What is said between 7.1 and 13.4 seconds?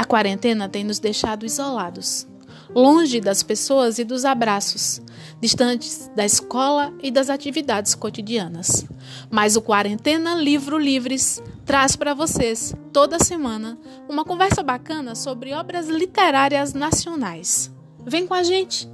das atividades cotidianas. Mas o Quarentena Livro Livres traz para vocês, toda